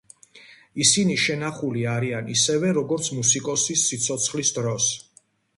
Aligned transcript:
ისინი 0.85 1.17
შენახული 1.23 1.83
არიან 1.91 2.31
ისევე, 2.37 2.71
როგორც 2.79 3.13
მუსიკოსის 3.19 3.87
სიცოცხლის 3.93 4.55
დროს. 4.61 4.91